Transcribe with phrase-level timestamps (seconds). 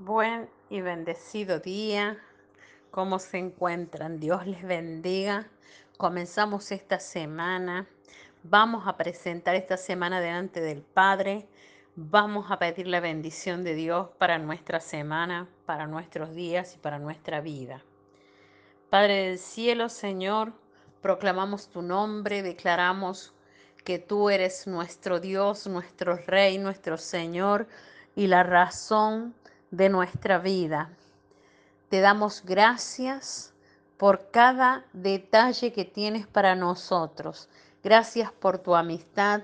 [0.00, 2.18] Buen y bendecido día.
[2.92, 4.20] ¿Cómo se encuentran?
[4.20, 5.48] Dios les bendiga.
[5.96, 7.88] Comenzamos esta semana.
[8.44, 11.48] Vamos a presentar esta semana delante del Padre.
[11.96, 17.00] Vamos a pedir la bendición de Dios para nuestra semana, para nuestros días y para
[17.00, 17.82] nuestra vida.
[18.90, 20.52] Padre del cielo, Señor,
[21.02, 23.34] proclamamos tu nombre, declaramos
[23.82, 27.66] que tú eres nuestro Dios, nuestro Rey, nuestro Señor
[28.14, 29.34] y la razón
[29.70, 30.90] de nuestra vida.
[31.88, 33.54] Te damos gracias
[33.96, 37.48] por cada detalle que tienes para nosotros.
[37.82, 39.42] Gracias por tu amistad.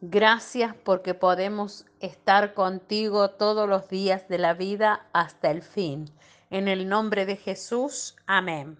[0.00, 6.10] Gracias porque podemos estar contigo todos los días de la vida hasta el fin.
[6.50, 8.78] En el nombre de Jesús, amén.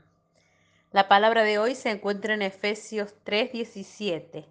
[0.93, 4.47] La palabra de hoy se encuentra en Efesios 3:17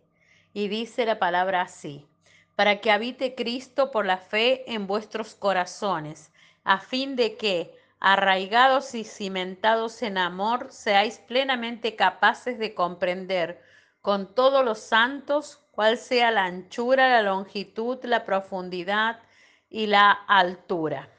[0.53, 2.07] y dice la palabra así
[2.55, 6.31] para que habite Cristo por la fe en vuestros corazones,
[6.63, 13.61] a fin de que, arraigados y cimentados en amor, seáis plenamente capaces de comprender
[14.01, 19.21] con todos los santos cuál sea la anchura, la longitud, la profundidad
[19.69, 21.09] y la altura.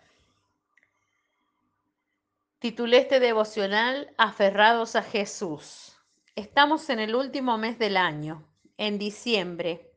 [2.59, 5.97] Titulé este devocional Aferrados a Jesús.
[6.37, 8.47] Estamos en el último mes del año,
[8.79, 9.94] en diciembre,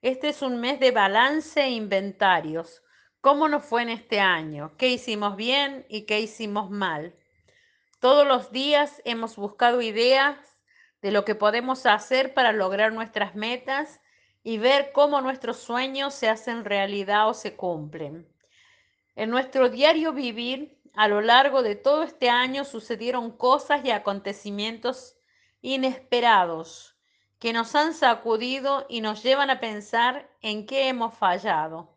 [0.00, 2.82] este es un mes de balance e inventarios.
[3.20, 4.76] ¿Cómo nos fue en este año?
[4.76, 7.16] ¿Qué hicimos bien y qué hicimos mal?
[7.98, 10.38] Todos los días hemos buscado ideas
[11.02, 14.00] de lo que podemos hacer para lograr nuestras metas
[14.44, 18.28] y ver cómo nuestros sueños se hacen realidad o se cumplen.
[19.16, 25.16] En nuestro diario vivir, a lo largo de todo este año sucedieron cosas y acontecimientos
[25.60, 26.97] inesperados
[27.38, 31.96] que nos han sacudido y nos llevan a pensar en qué hemos fallado.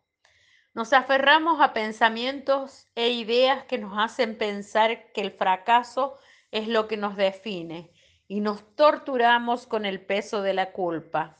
[0.74, 6.18] Nos aferramos a pensamientos e ideas que nos hacen pensar que el fracaso
[6.50, 7.92] es lo que nos define
[8.28, 11.38] y nos torturamos con el peso de la culpa.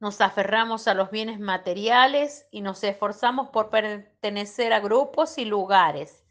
[0.00, 6.27] Nos aferramos a los bienes materiales y nos esforzamos por pertenecer a grupos y lugares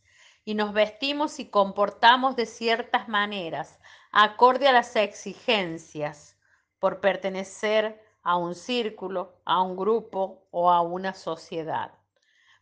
[0.47, 3.81] y nos vestimos y comportamos de ciertas maneras
[4.13, 6.37] acorde a las exigencias
[6.79, 11.91] por pertenecer a un círculo, a un grupo o a una sociedad.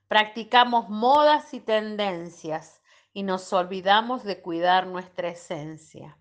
[0.08, 2.82] Practicamos modas y tendencias
[3.14, 6.18] y nos olvidamos de cuidar nuestra esencia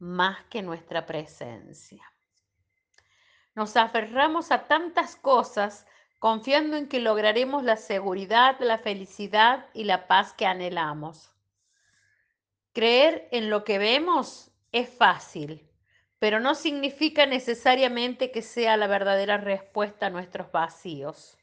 [0.00, 2.02] más que nuestra presencia.
[3.54, 5.86] Nos aferramos a tantas cosas
[6.20, 11.32] confiando en que lograremos la seguridad, la felicidad y la paz que anhelamos.
[12.74, 15.66] Creer en lo que vemos es fácil,
[16.18, 21.38] pero no significa necesariamente que sea la verdadera respuesta a nuestros vacíos.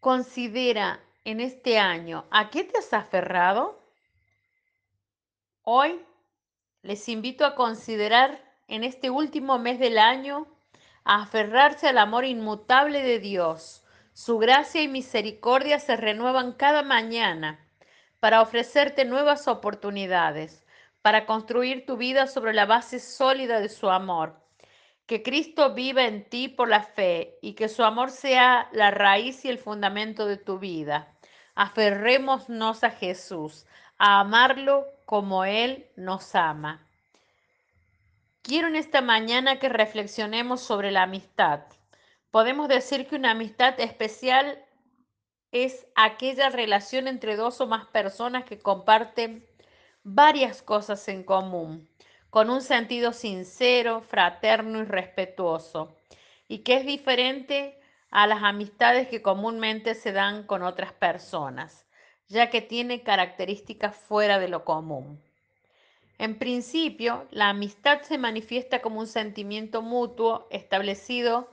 [0.00, 3.80] Considera en este año a qué te has aferrado.
[5.62, 6.04] Hoy
[6.82, 10.48] les invito a considerar en este último mes del año
[11.04, 13.84] aferrarse al amor inmutable de Dios.
[14.12, 17.60] Su gracia y misericordia se renuevan cada mañana
[18.20, 20.64] para ofrecerte nuevas oportunidades,
[21.02, 24.40] para construir tu vida sobre la base sólida de su amor.
[25.06, 29.44] Que Cristo viva en ti por la fe y que su amor sea la raíz
[29.44, 31.14] y el fundamento de tu vida.
[31.54, 33.66] Aferrémonos a Jesús,
[33.98, 36.83] a amarlo como Él nos ama.
[38.44, 41.60] Quiero en esta mañana que reflexionemos sobre la amistad.
[42.30, 44.62] Podemos decir que una amistad especial
[45.50, 49.46] es aquella relación entre dos o más personas que comparten
[50.02, 51.88] varias cosas en común,
[52.28, 55.96] con un sentido sincero, fraterno y respetuoso,
[56.46, 57.80] y que es diferente
[58.10, 61.86] a las amistades que comúnmente se dan con otras personas,
[62.28, 65.18] ya que tiene características fuera de lo común.
[66.18, 71.50] En principio, la amistad se manifiesta como un sentimiento mutuo establecido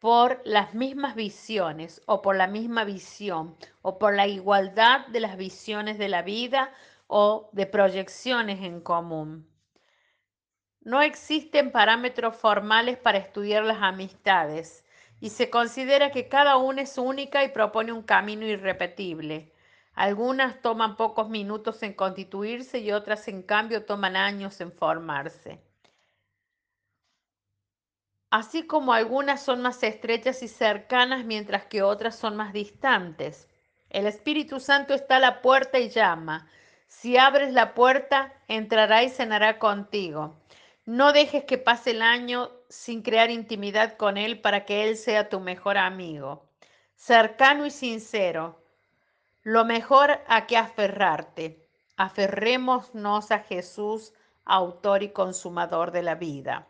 [0.00, 5.36] por las mismas visiones o por la misma visión o por la igualdad de las
[5.36, 6.72] visiones de la vida
[7.06, 9.46] o de proyecciones en común.
[10.80, 14.84] No existen parámetros formales para estudiar las amistades
[15.20, 19.52] y se considera que cada una es única y propone un camino irrepetible.
[19.94, 25.60] Algunas toman pocos minutos en constituirse y otras en cambio toman años en formarse
[28.30, 33.48] así como algunas son más estrechas y cercanas mientras que otras son más distantes.
[33.90, 36.48] El Espíritu Santo está a la puerta y llama.
[36.86, 40.36] Si abres la puerta, entrará y cenará contigo.
[40.86, 45.28] No dejes que pase el año sin crear intimidad con Él para que Él sea
[45.28, 46.48] tu mejor amigo.
[46.94, 48.59] cercano y sincero,
[49.50, 51.66] lo mejor a que aferrarte.
[51.96, 54.12] Aferrémonos a Jesús,
[54.44, 56.68] autor y consumador de la vida.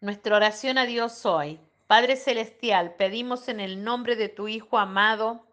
[0.00, 1.58] Nuestra oración a Dios hoy.
[1.88, 5.44] Padre Celestial, pedimos en el nombre de tu Hijo amado,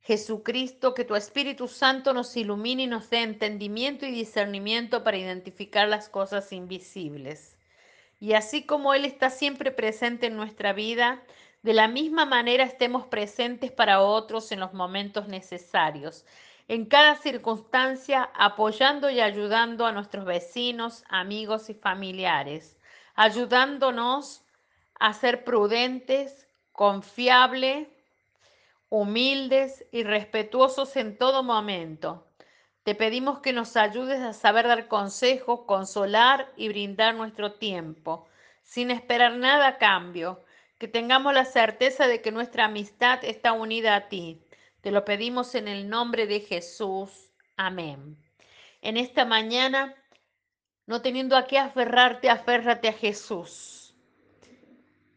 [0.00, 5.86] Jesucristo, que tu Espíritu Santo nos ilumine y nos dé entendimiento y discernimiento para identificar
[5.86, 7.56] las cosas invisibles.
[8.18, 11.22] Y así como Él está siempre presente en nuestra vida,
[11.64, 16.26] de la misma manera estemos presentes para otros en los momentos necesarios,
[16.68, 22.76] en cada circunstancia, apoyando y ayudando a nuestros vecinos, amigos y familiares,
[23.14, 24.42] ayudándonos
[25.00, 27.88] a ser prudentes, confiables,
[28.90, 32.26] humildes y respetuosos en todo momento.
[32.82, 38.28] Te pedimos que nos ayudes a saber dar consejos, consolar y brindar nuestro tiempo,
[38.62, 40.44] sin esperar nada a cambio,
[40.78, 44.42] que tengamos la certeza de que nuestra amistad está unida a ti.
[44.80, 47.30] Te lo pedimos en el nombre de Jesús.
[47.56, 48.16] Amén.
[48.82, 49.94] En esta mañana,
[50.86, 53.84] no teniendo a qué aferrarte, aférrate a Jesús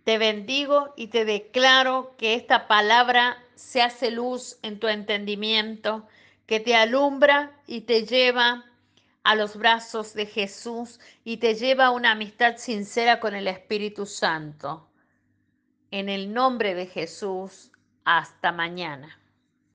[0.08, 6.08] te bendigo y te declaro que esta palabra se hace luz en tu entendimiento,
[6.46, 8.64] que te alumbra y te lleva
[9.24, 14.06] a los brazos de Jesús y te lleva a una amistad sincera con el Espíritu
[14.06, 14.88] Santo.
[15.92, 17.72] En el nombre de Jesús,
[18.04, 19.20] hasta mañana.